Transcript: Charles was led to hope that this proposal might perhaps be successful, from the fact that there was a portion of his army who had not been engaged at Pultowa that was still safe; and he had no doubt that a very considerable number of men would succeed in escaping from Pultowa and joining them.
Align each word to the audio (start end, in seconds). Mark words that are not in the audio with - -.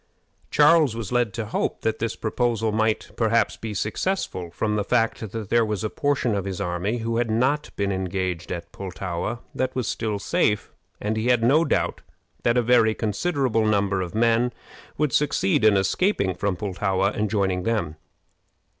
Charles 0.49 0.95
was 0.95 1.11
led 1.11 1.31
to 1.35 1.45
hope 1.45 1.81
that 1.81 1.99
this 1.99 2.15
proposal 2.15 2.71
might 2.71 3.11
perhaps 3.15 3.55
be 3.55 3.75
successful, 3.75 4.49
from 4.49 4.75
the 4.75 4.83
fact 4.83 5.31
that 5.31 5.49
there 5.51 5.63
was 5.63 5.83
a 5.83 5.91
portion 5.91 6.33
of 6.33 6.45
his 6.45 6.59
army 6.59 6.97
who 7.05 7.17
had 7.17 7.29
not 7.29 7.69
been 7.75 7.91
engaged 7.91 8.51
at 8.51 8.71
Pultowa 8.71 9.41
that 9.53 9.75
was 9.75 9.87
still 9.87 10.17
safe; 10.17 10.71
and 10.99 11.17
he 11.17 11.27
had 11.27 11.43
no 11.43 11.63
doubt 11.63 12.01
that 12.41 12.57
a 12.57 12.63
very 12.63 12.95
considerable 12.95 13.67
number 13.67 14.01
of 14.01 14.15
men 14.15 14.51
would 14.97 15.13
succeed 15.13 15.63
in 15.63 15.77
escaping 15.77 16.33
from 16.33 16.55
Pultowa 16.57 17.11
and 17.15 17.29
joining 17.29 17.61
them. 17.61 17.95